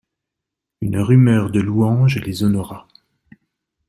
Une 0.81 0.97
rumeur 0.99 1.51
de 1.51 1.59
louanges 1.59 2.17
les 2.21 2.43
honora. 2.43 2.87